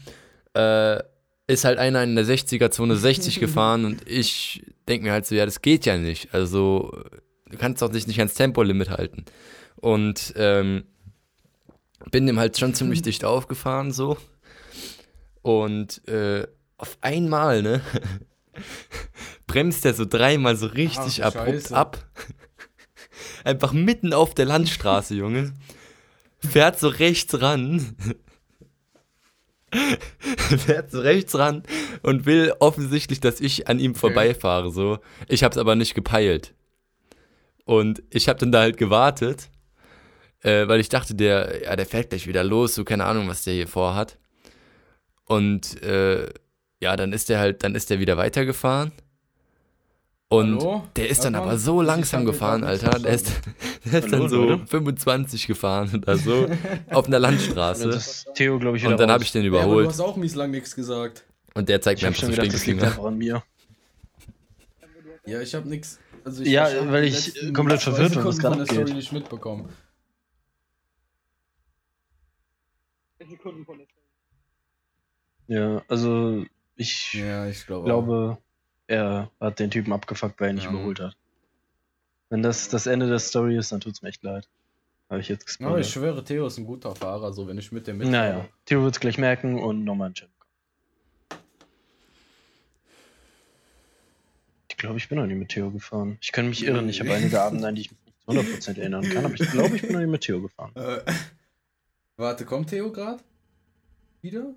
[0.53, 0.99] äh,
[1.47, 5.45] ist halt einer in der 60er-Zone 60 gefahren und ich denke mir halt so, ja,
[5.45, 6.31] das geht ja nicht.
[6.31, 6.95] Also,
[7.49, 9.25] du kannst doch dich nicht ans Tempolimit halten.
[9.77, 10.85] Und ähm,
[12.11, 14.17] bin dem halt schon ziemlich dicht aufgefahren, so.
[15.41, 17.81] Und äh, auf einmal, ne,
[19.47, 21.75] bremst er so dreimal so richtig Ach, abrupt Scheiße.
[21.75, 22.05] ab.
[23.43, 25.53] Einfach mitten auf der Landstraße, Junge.
[26.39, 27.95] Fährt so rechts ran.
[30.57, 31.63] Fährt so rechts ran
[32.03, 34.99] und will offensichtlich, dass ich an ihm vorbeifahre, so.
[35.27, 36.53] Ich hab's aber nicht gepeilt.
[37.65, 39.49] Und ich hab dann da halt gewartet,
[40.47, 43.43] äh, weil ich dachte, der, ja, der fährt gleich wieder los, so keine Ahnung, was
[43.43, 44.17] der hier vorhat.
[45.25, 46.27] Und äh,
[46.79, 48.91] ja, dann ist der halt, dann ist der wieder weitergefahren.
[50.29, 50.83] Und Hallo?
[50.97, 52.99] der ist dann Warte aber so ich langsam gefahren, Alter.
[52.99, 53.31] Der ist,
[53.85, 54.67] der ist dann Hallo, so Leute.
[54.67, 56.47] 25 gefahren oder so
[56.91, 57.89] auf einer Landstraße.
[57.89, 59.87] Das ist Theo, glaube ich, Und dann habe ich den Ja, aber du überholt.
[59.89, 61.23] hast auch mies lang nichts gesagt.
[61.55, 63.41] Und der zeigt Ich mir habe einfach schon so gedacht, das liegt einfach an mir.
[65.25, 65.99] Ja, ich hab nix.
[66.23, 68.95] Also Ja, hab weil ich komplett verwirrt bin, was gerade von der Story abgeht.
[68.95, 69.69] nicht mitbekommen.
[75.47, 77.85] Ja, also ich Ja, ich glaube.
[77.85, 78.37] glaube,
[78.87, 80.71] er hat den Typen abgefuckt, weil er ihn nicht Ja.
[80.71, 81.15] überholt hat.
[82.29, 84.49] Wenn das das Ende der Story ist, dann tut's mir echt leid.
[85.09, 85.85] Habe ich jetzt Aber gespoilert.
[85.85, 88.09] ich schwöre, Theo ist ein guter Fahrer, so wenn ich mit dem mit.
[88.09, 90.29] naja, Theo wird's gleich merken und nochmal ein Chat.
[94.69, 96.17] Ich glaube, ich bin noch nie mit Theo gefahren.
[96.21, 96.87] Ich kann mich irren.
[96.89, 99.49] Ich habe einige Abende, an die ich mich nicht zu 100% erinnern kann, aber ich
[99.49, 100.71] glaube, ich bin noch nie mit Theo gefahren.
[102.17, 103.23] Warte, kommt Theo gerade?
[104.21, 104.53] Wieder?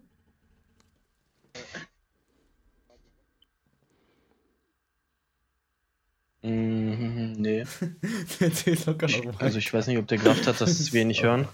[6.43, 7.65] Mhm, nee.
[8.41, 9.41] Der erzählt locker noch weiter.
[9.43, 11.47] Also ich weiß nicht, ob der gerafft hat, dass wir ihn nicht hören.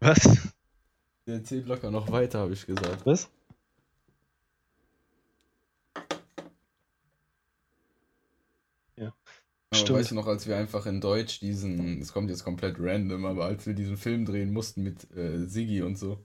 [0.00, 0.52] Was?
[1.26, 3.06] Der erzählt locker noch weiter, habe ich gesagt.
[3.06, 3.30] Was?
[8.96, 9.06] Ja.
[9.06, 9.98] Aber Stimmt.
[9.98, 13.46] weißt du noch, als wir einfach in Deutsch diesen, es kommt jetzt komplett random, aber
[13.46, 16.24] als wir diesen Film drehen mussten mit äh, Siggi und so.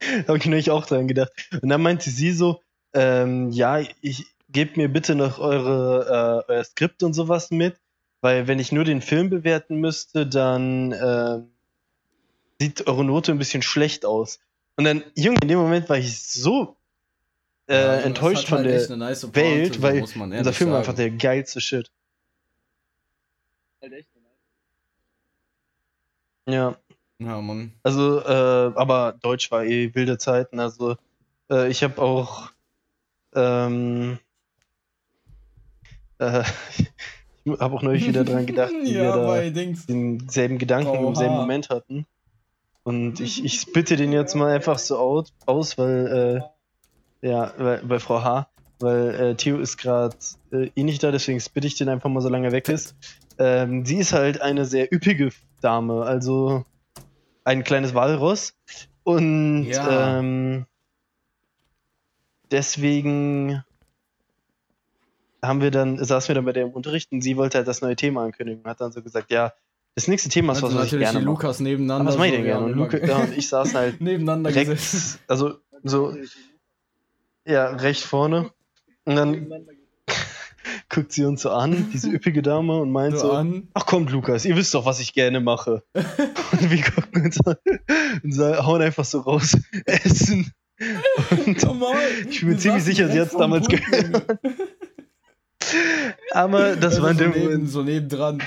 [0.28, 1.32] Habe ich nämlich auch dran gedacht.
[1.62, 2.60] Und dann meinte sie so,
[2.92, 7.76] ähm, ja, ich gebt mir bitte noch eure, äh, euer Skript und sowas mit,
[8.20, 11.50] weil wenn ich nur den Film bewerten müsste, dann ähm,
[12.60, 14.40] sieht eure Note ein bisschen schlecht aus.
[14.76, 16.76] Und dann, Junge, in dem Moment war ich so
[17.70, 20.36] äh, Ja, das enttäuscht von halt der echt nice Welt, so weil muss man unser
[20.36, 20.88] ehrlich Film war sagen.
[20.88, 21.90] einfach der geilste Shit.
[26.48, 26.76] Ja.
[27.18, 27.72] Ja, Mann.
[27.82, 30.58] Also, äh, aber Deutsch war eh wilde Zeiten.
[30.58, 30.96] Also,
[31.50, 32.50] äh, ich habe auch,
[33.34, 34.18] ähm,
[36.18, 36.42] äh,
[37.44, 39.84] ich habe auch neulich wieder dran gedacht, wie wir ja, da bei Dings.
[39.86, 41.14] denselben Gedanken im Oha.
[41.14, 42.06] selben Moment hatten.
[42.84, 46.59] Und ich, ich spitte den jetzt mal einfach so out, aus, weil, äh,
[47.22, 50.16] ja, bei, bei Frau H., weil äh, Theo ist gerade
[50.52, 52.94] äh, eh nicht da, deswegen spitte ich den einfach mal, solange er weg ist.
[53.38, 55.30] Ähm, sie ist halt eine sehr üppige
[55.60, 56.64] Dame, also
[57.44, 58.54] ein kleines Walross.
[59.02, 60.18] Und Ja.
[60.18, 60.66] ähm,
[62.50, 63.62] deswegen
[65.42, 67.80] haben wir dann, saßen wir dann bei der im Unterricht und sie wollte halt das
[67.80, 68.64] neue Thema ankündigen.
[68.64, 69.52] Hat dann so gesagt, ja,
[69.94, 71.34] das nächste Thema ist was, was ich gerne die mache.
[71.34, 72.00] Lukas nebeneinander.
[72.02, 72.66] Aber was mache ich so, denn wir gerne?
[72.66, 75.18] Und, Luca, ja, und ich saß halt nebeneinander direkt, gesessen.
[75.26, 76.14] also so,
[77.46, 78.50] ja, recht vorne.
[79.04, 79.52] Und dann
[80.88, 83.68] guckt sie uns so an, diese üppige Dame, und meint So so, an.
[83.74, 85.82] ach kommt Lukas, ihr wisst doch, was ich gerne mache.
[85.94, 87.56] und wir gucken uns an
[88.22, 90.52] und sa- hauen einfach so raus, essen.
[91.30, 91.62] Und
[92.30, 94.38] ich bin mir ziemlich sicher, sie hat es damals gehört.
[96.32, 97.68] Aber das Also war in so, dem neben, Moment.
[97.70, 98.42] so nebendran.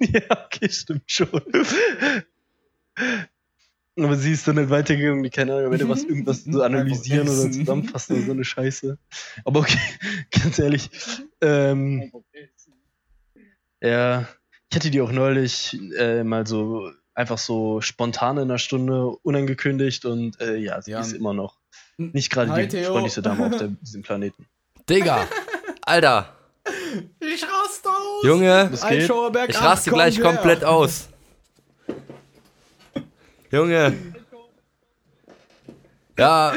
[0.00, 1.28] ja, okay, stimmt schon.
[3.98, 7.28] Aber sie ist dann halt weitergegangen, die keine Ahnung, wenn du was irgendwas so analysieren
[7.28, 8.96] oder zusammenfassen oder so eine Scheiße.
[9.44, 9.78] Aber okay,
[10.30, 10.88] ganz ehrlich.
[11.42, 12.10] Ähm,
[13.82, 14.26] ja,
[14.70, 20.04] ich hatte die auch neulich äh, mal so einfach so spontan in einer Stunde unangekündigt
[20.06, 21.00] und äh, ja, sie Ja.
[21.00, 21.58] ist immer noch
[21.98, 22.92] nicht gerade die Theo.
[22.92, 24.46] freundlichste Dame auf der, diesem Planeten.
[24.88, 25.28] Digga,
[25.82, 26.34] Alter,
[27.20, 28.24] Ich raste aus!
[28.24, 28.70] Junge,
[29.48, 30.24] ich raste gleich her.
[30.24, 31.08] komplett aus.
[33.52, 33.92] Junge.
[36.18, 36.54] Ja,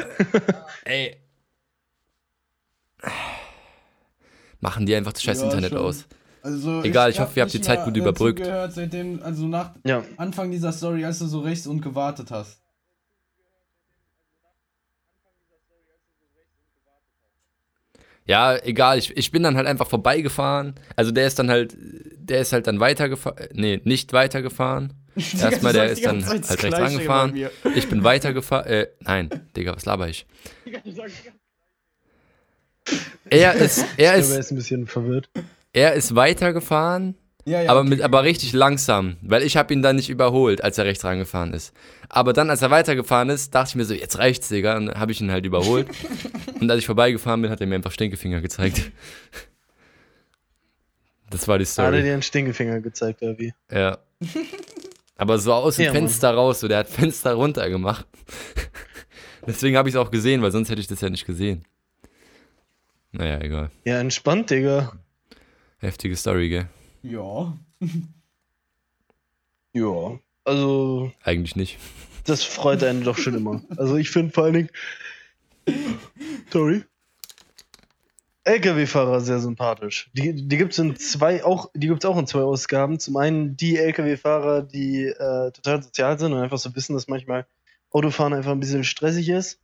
[0.85, 1.17] ey.
[4.59, 5.79] Machen die einfach das scheiß Ja, Internet schon.
[5.79, 6.07] aus.
[6.41, 8.39] Also, Egal, ich hab hoffe, ihr habt die Zeit gut überbrückt.
[8.39, 12.61] zugehört, seitdem, also nach Ja, Anfang dieser Story, als du so rechts und gewartet hast.
[18.27, 20.73] Ja, egal, ich, ich bin dann halt einfach vorbeigefahren.
[20.95, 23.49] Also der ist dann halt, der ist halt dann weitergefahren.
[23.53, 24.93] Nee, nicht weitergefahren.
[25.39, 27.49] Erstmal, der ist dann halt rechts rangefahren.
[27.75, 28.67] Ich bin weitergefahren.
[28.67, 30.25] Äh, nein, Digga, was laber ich?
[33.29, 35.29] Er ist, er ich glaube, er ist, ist ein bisschen verwirrt.
[35.73, 39.95] er ist weitergefahren, Ja, ja, aber mit, aber richtig langsam, weil ich habe ihn dann
[39.95, 41.73] nicht überholt, als er rechts rangefahren ist.
[42.09, 44.99] Aber dann, als er weitergefahren ist, dachte ich mir so, jetzt reicht's, Digga, und dann
[44.99, 45.87] habe ich ihn halt überholt.
[46.59, 48.91] und als ich vorbeigefahren bin, hat er mir einfach Stinkefinger gezeigt.
[51.31, 52.03] Das war die Hat er Story.
[52.03, 53.53] dir einen Stinkefinger gezeigt, oder wie?
[53.71, 53.97] Ja.
[55.17, 56.01] Aber so aus dem Ja, Mann.
[56.03, 58.05] Fenster raus, so der hat Fenster runter gemacht.
[59.47, 61.63] Deswegen habe ich es auch gesehen, weil sonst hätte ich das ja nicht gesehen.
[63.11, 63.71] Naja, egal.
[63.85, 64.91] Ja, entspannt, Digga.
[65.77, 66.69] Heftige Story, gell?
[67.03, 67.55] Ja.
[69.73, 70.17] Ja.
[70.45, 71.77] Also, Eigentlich nicht.
[72.23, 73.61] das freut einen doch schon immer.
[73.75, 74.69] Also, ich finde vor allen Dingen.
[76.49, 76.83] Sorry.
[78.45, 80.09] LKW-Fahrer sehr sympathisch.
[80.13, 82.99] Die, die gibt es in zwei, auch, die gibt's auch in zwei Ausgaben.
[82.99, 87.45] Zum einen die LKW-Fahrer, die äh, total sozial sind und einfach so wissen, dass manchmal
[87.91, 89.59] Autofahren einfach ein bisschen stressig ist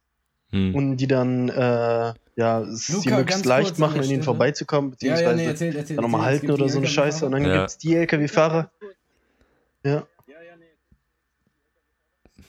[0.53, 0.75] Hm.
[0.75, 4.23] und die dann äh, ja, es Luca, die möglichst leicht machen, an ihnen Stelle.
[4.23, 5.95] vorbeizukommen, Ja, beziehungsweise ja, nee, erzähl, erzähl.
[5.95, 6.87] dann nochmal es halten gibt oder so eine.
[6.87, 7.25] Scheiße.
[7.25, 7.59] Und dann Ja.
[7.59, 8.69] gibt's die LKW-Fahrer.
[9.85, 10.03] Ja.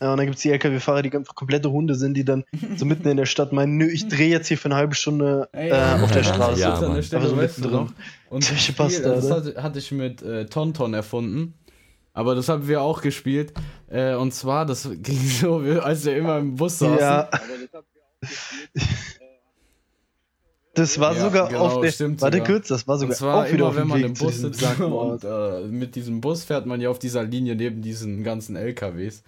[0.01, 2.45] Ja, und dann gibt's die LKW-Fahrer, die einfach komplette Hunde sind, die dann
[2.77, 5.49] so mitten in der Stadt meinen, nö, ich drehe jetzt hier für eine halbe Stunde
[5.53, 6.61] Ey, äh, auf der Straße.
[6.61, 7.85] Ja, an der Stelle, so weißt du mittendrin.
[7.87, 7.93] noch?
[8.31, 9.15] Und Spiel, Bastarde.
[9.17, 11.55] das hatte, hatte ich mit äh, Tonton erfunden.
[12.15, 13.53] Aber das haben wir auch gespielt.
[13.89, 16.99] Äh, und zwar, das ging so, als wir immer im Bus saßen.
[16.99, 17.29] Ja.
[20.75, 21.93] Das war Ja, sogar genau, auf der.
[21.93, 22.53] stimmt Warte sogar.
[22.55, 24.39] kurz, das war Und sogar zwar auch wieder immer, auf wenn man Weg im Bus
[24.39, 28.57] sitzt und äh, mit diesem Bus fährt man ja auf dieser Linie neben diesen ganzen
[28.57, 29.23] LKWs.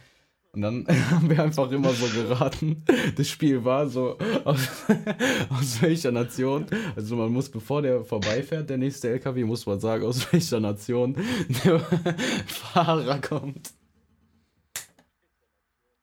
[0.54, 2.82] Und dann haben wir einfach immer so geraten.
[3.16, 4.68] Das Spiel war so, aus,
[5.50, 6.66] aus welcher Nation.
[6.96, 11.16] Also man muss, bevor der vorbeifährt, der nächste LKW, muss man sagen, aus welcher Nation
[11.64, 11.80] der
[12.46, 13.72] Fahrer kommt.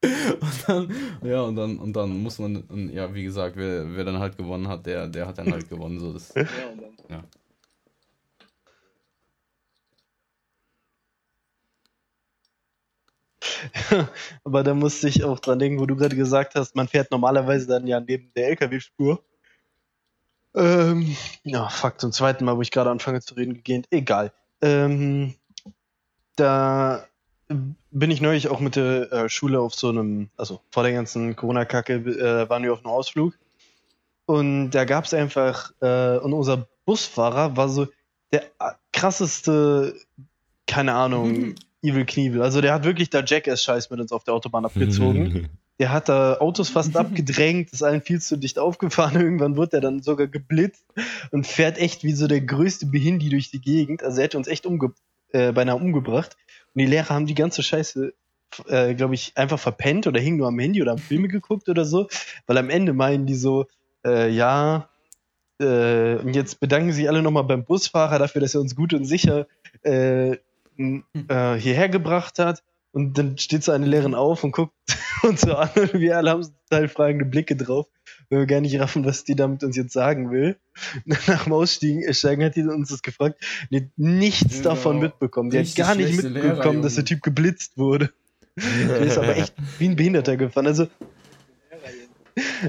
[0.03, 4.03] Und dann, ja, und dann, und dann muss man, und ja, wie gesagt, wer, wer
[4.03, 5.99] dann halt gewonnen hat, der, der hat dann halt gewonnen.
[5.99, 7.23] So, das, ja.
[14.43, 17.67] Aber da musste ich auch dran denken, wo du gerade gesagt hast, man fährt normalerweise
[17.67, 19.23] dann ja neben der LKW-Spur.
[20.53, 23.87] Ähm, ja, fuck, zum zweiten Mal, wo ich gerade anfange zu reden, gegähnt.
[23.91, 24.33] Egal.
[24.61, 25.35] Ähm,
[26.35, 27.05] da
[27.91, 31.35] bin ich neulich auch mit der äh, Schule auf so einem, also vor der ganzen
[31.35, 33.37] Corona-Kacke, äh, waren wir auf einem Ausflug.
[34.25, 37.87] Und da gab es einfach, äh, und unser Busfahrer war so
[38.31, 39.95] der äh, krasseste,
[40.67, 42.41] keine Ahnung, Evil Knievel.
[42.41, 45.49] Also der hat wirklich da Jackass-Scheiß mit uns auf der Autobahn abgezogen.
[45.79, 49.15] Der hat da Autos fast abgedrängt, ist allen viel zu dicht aufgefahren.
[49.19, 50.85] Irgendwann wird er dann sogar geblitzt
[51.31, 54.03] und fährt echt wie so der größte Behindi durch die Gegend.
[54.03, 54.93] Also er hätte uns echt umge
[55.31, 56.37] äh, beinahe umgebracht.
[56.75, 58.13] Und die Lehrer haben die ganze Scheiße
[58.67, 61.85] äh, glaube ich, einfach verpennt oder hing nur am Handy oder haben Filme geguckt oder
[61.85, 62.07] so,
[62.47, 63.67] weil am Ende meinen die so,
[64.05, 64.89] äh, ja,
[65.59, 69.05] äh, und jetzt bedanken sich alle nochmal beim Busfahrer dafür, dass er uns gut und
[69.05, 69.47] sicher
[70.77, 72.63] äh, n- äh, hierher gebracht hat.
[72.93, 74.73] Und dann steht so eine Lehrerin auf und guckt
[75.23, 77.87] uns so an und wir alle haben so total fragende Blicke drauf,
[78.29, 80.57] weil wir gar nicht raffen, was die damit uns jetzt sagen will.
[81.05, 83.41] Nach dem Aussteigen steigen hat die uns das gefragt.
[83.69, 84.71] Die hat nichts Genau.
[84.71, 85.51] davon mitbekommen.
[85.51, 87.05] Die hat gar nicht mitbekommen, Lehrer, dass der.
[87.05, 88.11] Typ geblitzt wurde.
[88.57, 90.67] Der ist aber echt wie ein Behinderter gefahren.
[90.67, 90.87] Also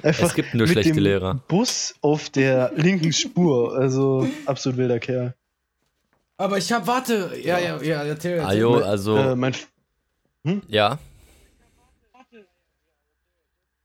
[0.02, 1.42] einfach Es gibt nur mit schlechte dem Lehrer.
[1.48, 3.76] Bus auf der linken Spur.
[3.76, 5.34] Also absolut wilder Kerl.
[6.42, 7.38] Aber ich hab, warte.
[7.40, 8.40] Ja, ja, ja, erzähl, erzähl.
[8.40, 9.54] Ajo, also, Äh, mein,
[10.66, 10.98] ja.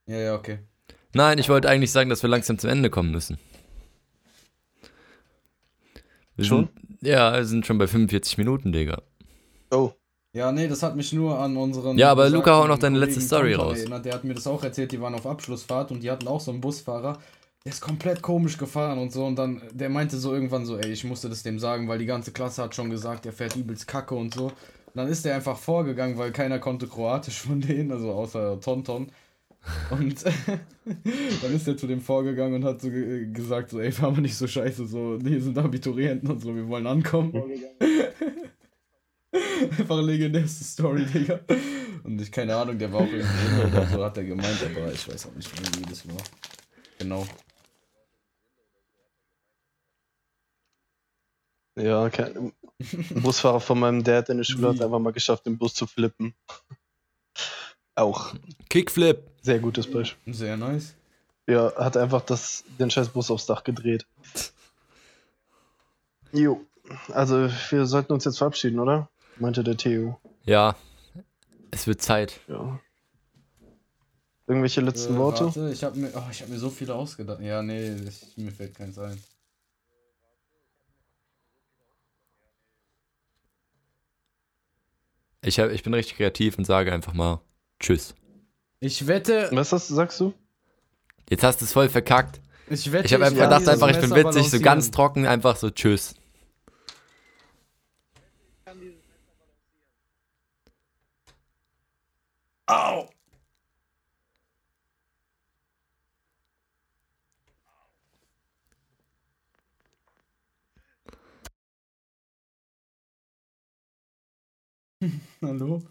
[0.07, 0.57] Ja, ja, okay.
[1.13, 3.37] Nein, ich wollte eigentlich sagen, dass wir langsam zum Ende kommen müssen.
[6.35, 6.69] Wir Schon?
[6.99, 9.03] Sind, ja, wir sind schon bei 45 Minuten, Digga.
[9.69, 9.91] oh,
[10.33, 11.95] Ja, nee, das hat mich nur an unseren.
[11.99, 13.77] Ja, aber Luca, hau noch deine Kollegen letzte Story raus.
[13.77, 14.03] Erinnert.
[14.05, 16.49] Der hat mir das auch erzählt, die waren auf Abschlussfahrt und die hatten auch so
[16.49, 17.19] einen Busfahrer.
[17.65, 19.25] Der ist komplett komisch gefahren und so.
[19.25, 22.05] Und dann, der meinte so irgendwann so, ey, ich musste das dem sagen, weil die
[22.05, 24.45] ganze Klasse hat schon gesagt, der fährt übelst kacke und so.
[24.45, 29.11] Und dann ist der einfach vorgegangen, weil keiner konnte Kroatisch von denen, also außer Tonton.
[29.89, 30.23] Und
[31.41, 34.21] dann ist er zu dem vorgegangen und hat so ge gesagt, so, ey, fahr mal
[34.21, 37.33] nicht so scheiße, so, hier sind Abiturienten und so, wir wollen ankommen.
[39.77, 41.39] Einfach legendärste Story, Digga.
[42.03, 45.07] Und ich, keine Ahnung, der war auch irgendwie oder so, hat er gemeint, aber ich
[45.07, 46.23] weiß auch nicht, wie das war.
[46.99, 47.27] Genau.
[51.77, 52.53] Ja, kein, ein
[53.23, 56.33] Busfahrer von meinem Dad in der Schule hat einfach mal geschafft, den Bus zu flippen.
[57.95, 58.33] Auch
[58.69, 59.23] Kickflip.
[59.41, 60.33] sehr gutes Beispiel.
[60.33, 60.93] Sehr nice.
[61.47, 64.05] Ja, hat einfach das, den scheiß Bus aufs Dach gedreht.
[66.33, 66.59] Jo,
[67.13, 69.09] also wir sollten uns jetzt verabschieden, oder?
[69.37, 70.19] Meinte der Theo.
[70.43, 70.75] Ja,
[71.71, 72.41] es wird Zeit.
[72.49, 72.79] Ja.
[74.45, 75.45] Irgendwelche letzten Äh, Worte?
[75.45, 77.39] Warte, ich habe mir, oh, ich hab mir so viele ausgedacht.
[77.39, 79.17] Ja, nee, ich, mir fällt keins ein.
[85.47, 87.39] Ich, hab, ich bin richtig kreativ und sage einfach mal
[87.79, 88.13] Tschüss.
[88.81, 90.33] Ich wette, Was hast, sagst du?
[91.29, 92.41] Jetzt hast du es voll verkackt.
[92.69, 95.69] ich wette, Ich habe einfach gedacht, einfach, ich bin witzig, so ganz trocken, einfach so
[95.69, 96.15] Tschüss.
[102.65, 103.07] Au!
[115.41, 115.81] Hallo?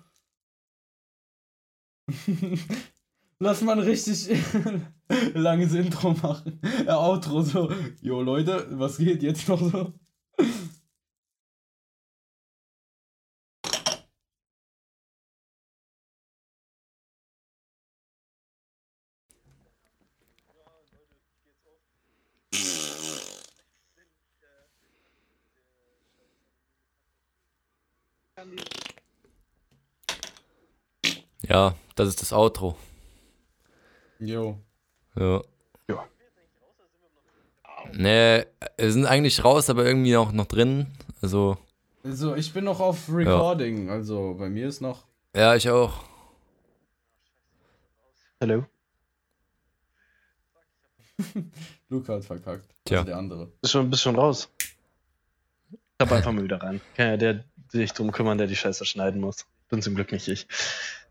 [3.39, 4.29] Lass mal ein richtig
[5.35, 6.61] langes Intro machen.
[6.87, 7.71] Äh, Outro so.
[8.01, 9.93] Jo Leute, was geht jetzt noch so?
[31.49, 32.77] Ja, das ist das Outro.
[34.19, 34.59] Jo.
[35.17, 35.43] Ja.
[35.89, 36.05] Ja.
[37.93, 38.45] Nee,
[38.77, 40.87] wir sind eigentlich raus, aber irgendwie noch, noch drin.
[41.23, 41.57] Also,
[42.03, 43.91] Also, ich bin noch auf Recording.
[43.91, 45.05] Also, bei mir ist noch.
[45.35, 46.05] ja, ich auch.
[48.41, 48.67] Hallo?
[51.89, 52.67] Luca hat verkackt.
[52.85, 52.99] Tja.
[52.99, 53.47] Also der andere.
[53.61, 54.51] Bist schon, bist schon raus?
[55.71, 56.81] Ich hab einfach mal wieder rein.
[56.95, 59.47] Kann ja der sich drum kümmern, der die Scheiße schneiden muss.
[59.69, 60.47] Bin zum Glück nicht ich.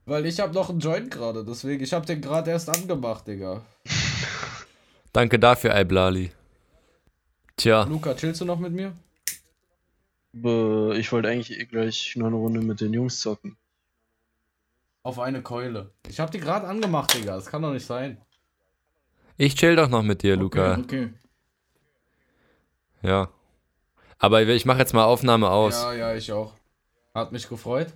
[0.06, 1.84] Weil ich habe noch einen Joint gerade, deswegen.
[1.84, 3.66] Ich habe den gerade erst angemacht, Digga.
[5.14, 6.32] Danke dafür, Alblali.
[7.58, 8.94] Tja, Luca, chillst du noch mit mir?
[10.34, 13.56] Ich wollte eigentlich eh gleich nur eine Runde mit den Jungs zocken.
[15.02, 15.92] Auf eine Keule.
[16.08, 17.36] Ich habe die gerade angemacht, Digga.
[17.36, 18.18] Das kann doch nicht sein.
[19.38, 20.78] ich chill doch noch mit dir, Luca.
[20.78, 21.14] Okay.
[23.02, 23.30] Ja.
[24.20, 25.76] Aber ich mache jetzt mal Aufnahme aus.
[25.76, 26.54] Ja, ja, ich auch.
[27.14, 27.94] Hat mich gefreut.